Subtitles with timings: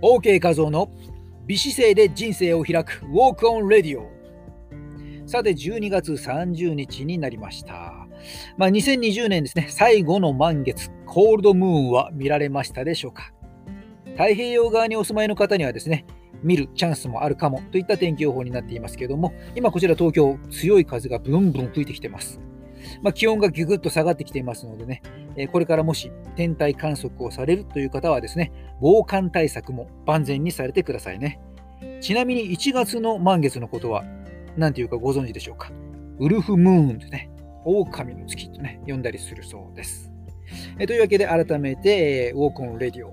[0.00, 0.90] OK 画像の
[1.46, 4.06] 美姿勢で人生を開く Walk on Radio
[5.26, 8.06] さて12月30日になりました。
[8.56, 9.66] まあ、2020年ですね。
[9.68, 13.32] 最後の満月コールドムーンは見られましたでしょうか。
[14.12, 16.06] 太平洋側にお住まいの方にはですね
[16.42, 22.40] 見るチャンスもあるかもといった天気予報になっていますけども今こちら東京強い風がブンブン吹いてきてます。
[23.02, 25.02] まあ、気温がぐぐっと下がってきていますのでね、
[25.46, 31.38] これからもし天体観測をされるという方はですね、防寒対策も万全にされてくださいね。
[32.00, 34.04] ちなみに1月の満月のことは
[34.56, 35.70] 何ていうかご存知でしょうか？
[36.18, 37.30] ウルフムーンでね、
[37.64, 40.12] 狼の月とね、呼んだりするそうです。
[40.78, 43.12] えというわけで改めて、えウォークオンレディオ、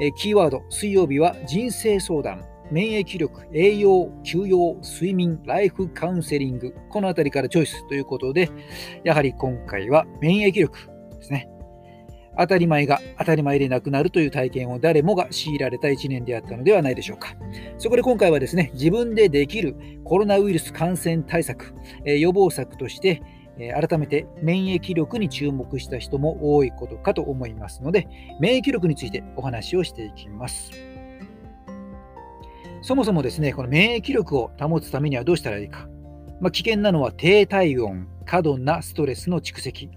[0.00, 8.48] えキーワード、水曜日は人生相談、免疫力、栄養、休養、睡眠、ライフカウンセリング、このあたりからチョイスということで、
[9.04, 10.78] やはり今回は免疫力
[11.18, 11.48] ですね。
[12.38, 17.34] 当たり前が当たり前でなくなるという体験を誰もが強いられた1年であったのではないでしょうか。
[17.78, 23.22] そこで今回はですね、自分でできるコロナウイルス感染対策、え予防策として、
[23.58, 28.08] え改めて免疫力に注目した人も多いことかと思いますので、
[28.40, 30.70] 免疫力についてお話をしていきます。
[32.82, 35.88] そもそもですね、この免疫力を保つためにはどうしたらいいか。
[36.40, 39.90] まあ、危険なのは低体温、過度なストレスの蓄積。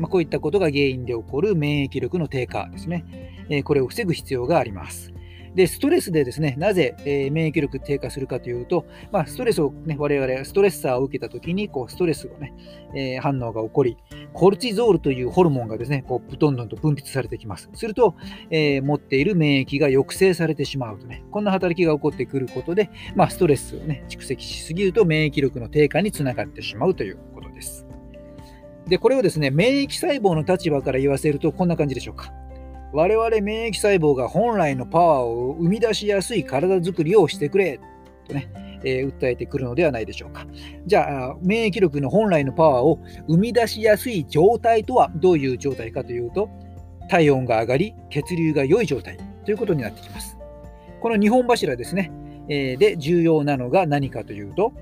[0.00, 3.04] まあ、こういったことが原因で起こる免疫力の低下ですね。
[3.50, 5.12] えこれを防ぐ必要があります。
[5.54, 12.54] で、ストレスでですね、なぜ、えー、免疫力低下するかというと、まあ、ストレスをね、我々、ストレッサーを受けたときに、こう、ストレスをね、
[12.94, 13.96] えー、反応が起こり、
[14.32, 17.68] コルチゾールというホルモンがですね、こう、どんどんと分泌されてきます。
[17.74, 18.14] すると、
[18.50, 27.89] えー、持っている免疫が抑制されてしまうとね、こんな働きが起こってくることで、まあ、ストレスをね、蓄積しすぎると免疫力の低下につながってしまうということです。
[28.86, 32.32] で、これをですね、免疫細胞の立場から言わせると、こんな感じでしょうか。
[32.92, 37.78] 我々免疫細胞が本来のパワーを生み出しやすい体づくりをしてくれ
[38.26, 38.50] とね、
[38.82, 40.46] えー、訴えてくるのではないでしょうか。
[40.86, 42.98] じゃあ、免疫力の本来のパワーを
[43.28, 46.48] 生み出しやすい状態とはどういう状態かというと、
[47.08, 50.36] 体温が上がり、血流が良い状態ということになってきます。
[51.00, 52.10] この2本柱ですね、
[52.48, 54.72] え、で重要なのが何かというと、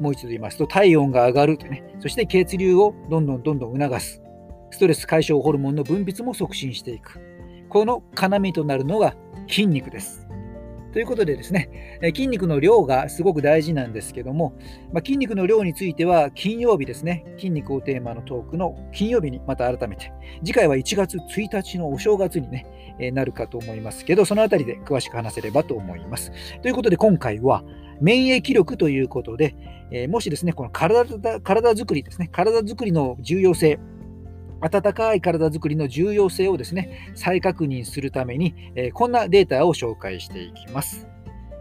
[0.00, 4.22] もう一度言いますと、体温が上がるとね、そして血流をどんどんどんどん促す。
[4.70, 7.20] ストレス解消ホルモンの分泌も促進していく。
[7.68, 9.14] この要となるのが
[9.48, 10.26] 筋肉です。
[10.92, 14.56] ということでですね、筋肉の量がすごく大事なんですけども、
[14.94, 20.10] まあ、筋肉の量については金曜日ですね、筋肉をテーマのトークの金曜日にまた改めて、
[20.42, 22.66] 次回は1月1日のお正月にね、
[23.12, 26.32] なるかと思いますけど、そのあたりで詳しく話せればと思います。
[26.62, 27.62] ということで今回は
[28.00, 29.54] 免疫力ということで、
[29.90, 31.04] えもしですね、この体
[31.40, 33.78] 体づくりですね、体づくりの重要性、
[34.60, 41.06] 温かい体づくりの重要性をですね、再確認するために、えこんなデータを紹介していきます。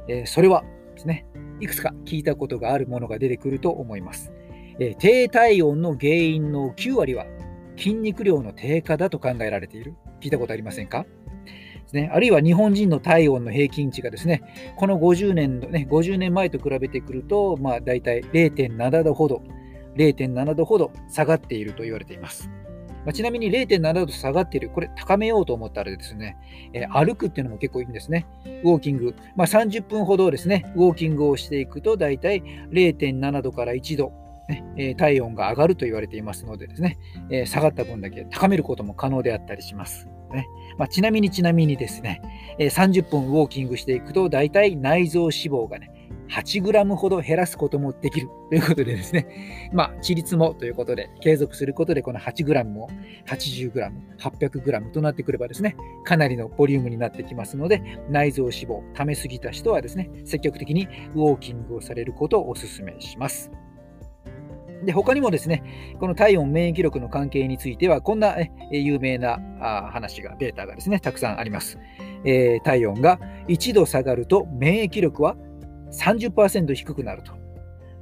[0.08, 0.64] えそれは
[0.96, 1.26] ですね、
[1.60, 4.32] いくつか聞いたことがあるものが出てくると思います。
[4.80, 7.26] え低体温の原因の9割は
[7.78, 9.94] 筋肉量の低下だと考えられている。
[10.22, 11.06] 聞いたことありませんか？
[11.86, 14.42] ですね、あるいは日本人の体温の平均値がですね、
[14.76, 19.44] この50年の、ね、50年前と比べてくると、まあ、大体0.7度ほど、
[19.96, 22.50] 0.7度ほど下がっていると言われています。
[23.06, 26.38] まあ、ちなみに0.7度下がっている、これ高めようと思ったらですね、
[26.74, 28.26] えー、歩くっていうのも結構いいんですね。
[28.64, 29.16] ウォーキング。
[29.36, 32.42] まあ、30分ほどですね、ウォーキングをしていくと、だいたい
[32.72, 34.12] 0.7度から1度、
[34.50, 36.98] ね、体温が上がると言われていますのでですね、
[37.46, 40.08] 下がった分だけ高めることも可能であったりします。
[40.34, 40.48] ね
[40.78, 42.22] まあ、ちなみにちなみにですね、
[42.60, 45.92] 30分ウォーキングしていくと、だいたい内臓脂肪がね、
[46.30, 52.90] 8g ほど減らすこともできるということでですね、まあ、致率もということで、継続することで、この 8g も
[53.28, 63.52] 80g、800g となってくればですね、かなりのボリュームになってきますので、内臓脂肪、溜めすぎた人はですね、積極的にウォーキングをされることをお勧めします。
[64.84, 68.36] で他にもですね、この体温免疫力の関係については、こんな
[68.72, 69.40] 有名な
[69.92, 71.80] 話が、データがですね、たくさんあります。
[72.26, 75.38] えー、体温が1度下がると免疫力は
[75.92, 77.34] 30%低くなると。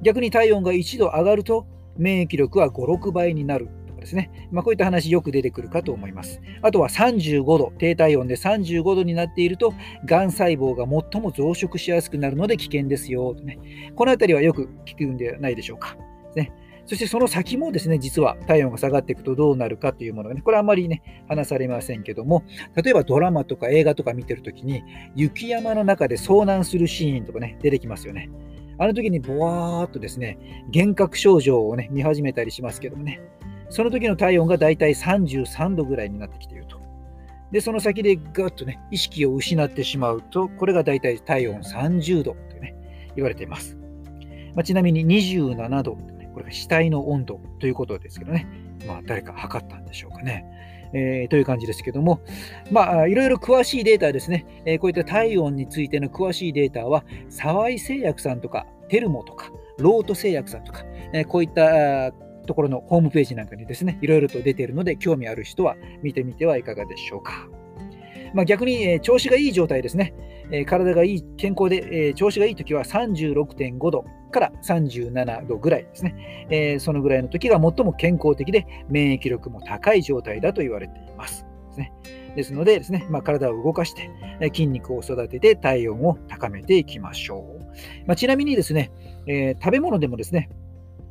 [0.01, 4.49] 逆に体温が1度上がると免疫力は5、6倍になるとかですね。
[4.51, 6.41] まあ、こういった話よく出てくるかと思います。
[6.61, 9.73] あとは35度、低体温で35度になっていると、
[10.05, 13.59] がん細胞が最も増殖しやすくなるので危険ですよとね。
[13.95, 15.95] このあたりはよく聞くんではないでしょうか。
[16.35, 16.51] ね、
[16.85, 22.43] そしてその先もですね、実は体温が下がっていくとどうなるかというものがね、これあんまりね、話されませんけども、
[22.75, 24.83] 例えばドラマとか映画とか見てるときに、
[25.15, 28.29] 雪山の中で遭難するシーンとかね、出てきますよね。
[28.79, 33.21] あの時にボワーっとですね、幻覚症状をね、見始めたりしますけどもね、
[33.69, 36.81] その時の体温がだいたい33度ぐらいになってきていると。
[37.51, 42.75] で、その先でガッとね、意識を失ってしまうと、これが大体体温30度とね、
[43.15, 43.77] 言われています。
[44.55, 45.97] まあ、ちなみに27度、
[46.33, 48.47] これが死体の温度ということですけどね、
[48.87, 50.45] まあ、誰か測ったんでしょうかね。
[50.95, 52.21] えー、という感じですけども、
[52.71, 62.11] まあ、いろいろ詳しいデータですね、えー、こういった体温についての詳しいデータは、沢井製薬さんとか、テルモとか、ロート製薬さんとか、えー、こういった
[62.45, 67.47] ところのホームページなんかにですね、いろいろと出ているので、興味ある人は見てみてはいかがでしょうか。
[68.33, 70.13] まあ、逆に、えー、調子がいい状態ですね、
[70.51, 81.45] えー、体がいい、健康で、えー、調子がいいときは36.5度から37度ぐらいですね、え、そのぐらいの時が最も健康的で免疫力も高い状態だと言われています。
[81.67, 81.93] ですね、
[82.35, 84.09] ですのでですね、まあ、体を動かして
[84.53, 87.63] 筋肉を育てて体温を高めていきましょう。
[88.07, 88.91] まあ、ちなみにですね、
[89.27, 90.49] え、食べ物でもですね、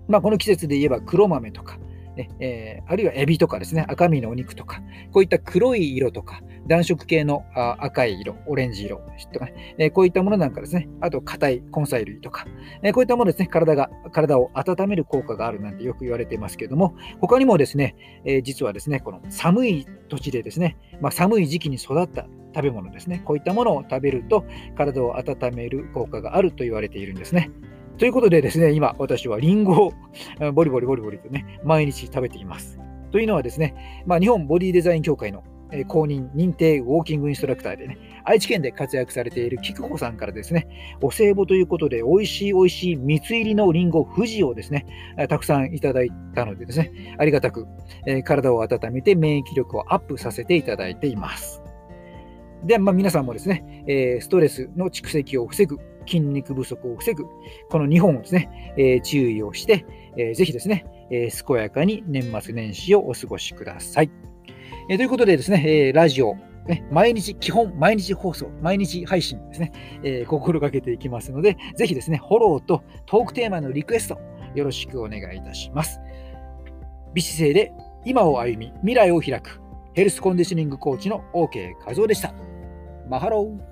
[0.08, 1.78] まあ、この季節で言えば黒豆とか、
[2.16, 4.82] ねえー、あるいはエビとかですね、赤身のお肉とか、
[5.12, 7.44] こういった黒い色とか、暖色系の
[7.78, 9.00] 赤い色、オレンジ色
[9.32, 12.46] とかね、えー、こういったものなんかですね、あと硬い根菜類とか、
[12.82, 24.44] えー、こういったものですね、体が、体を温める効果があるなんてよく言われていますけれども、他にもですね、え、実はですね、この寒い土地でですね、まあ、寒い時期に育った食べ物ですね、こういったものを食べると
[24.76, 27.50] 体を温める効果があると言われているんですね。
[27.98, 29.92] ということでですね、今私はリンゴを
[30.52, 32.78] ボリボリボリボリとね、毎日食べています。
[33.10, 35.44] というのはですね、まあ、日本ボディデザイン協会の
[35.88, 40.68] 公認認定ウォーキングインストラクターでね、愛知県で活躍されている菊子さんからですね、
[41.00, 44.86] お歳暮ということで、美味しい美味しい蜜入りのリンゴ富士をですね、
[45.28, 47.66] たくさんいただいたのでですね、ありがたく、
[48.06, 51.62] え体を温めて免疫力をアップさせていただいています。
[52.64, 57.24] で、まあ、皆さんもですね、えストレスの蓄積を防ぐ筋肉不足を防ぐ、
[57.70, 59.84] この2本をですね、えー、注意をして、
[60.16, 64.10] えー、ぜひですね、えー、健やかに年末年始をお過ごしください。
[64.88, 66.34] えということでですね、えラジオ、
[66.66, 69.72] ね、毎日、基本、毎日放送、毎日配信ですね、
[70.02, 74.18] え心がけていきますので、ぜひですね、フォローとトークテーマのリクエスト、
[74.54, 76.00] よろしくお願いいたします。
[77.14, 77.72] 美姿勢で
[78.04, 79.60] 今を歩み、未来を開く、
[79.94, 82.34] ヘルスコンディショニングコーチの OK 和夫でした。
[83.08, 83.71] マハロー